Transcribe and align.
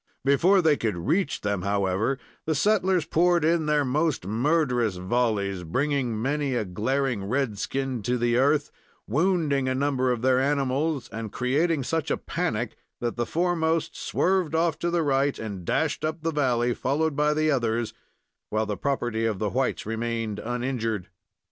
Before 0.25 0.63
they 0.63 0.77
could 0.77 0.97
reach 0.97 1.41
them, 1.41 1.61
however, 1.61 2.17
the 2.47 2.55
settlers 2.55 3.05
poured 3.05 3.45
in 3.45 3.67
their 3.67 3.85
most 3.85 4.25
murderous 4.25 4.95
volleys, 4.95 5.61
bringing 5.63 6.19
many 6.19 6.55
a 6.55 6.65
glaring 6.65 7.23
red 7.25 7.59
skin 7.59 8.01
to 8.01 8.35
earth, 8.35 8.71
wounding 9.05 9.69
a 9.69 9.75
number 9.75 10.11
of 10.11 10.23
their 10.23 10.39
animals, 10.39 11.07
and 11.09 11.31
creating 11.31 11.83
such 11.83 12.09
a 12.09 12.17
panic 12.17 12.77
that 12.99 13.15
the 13.15 13.27
foremost 13.27 13.95
swerved 13.95 14.55
off 14.55 14.79
to 14.79 14.89
the 14.89 15.03
right 15.03 15.37
and 15.37 15.65
dashed 15.65 16.03
up 16.03 16.23
the 16.23 16.31
valley, 16.31 16.73
followed 16.73 17.15
by 17.15 17.35
the 17.35 17.51
others, 17.51 17.93
while 18.49 18.65
the 18.65 18.77
property 18.77 19.27
of 19.27 19.37
the 19.37 19.49
whites 19.51 19.85
remained 19.85 20.39
uninjured. 20.39 21.09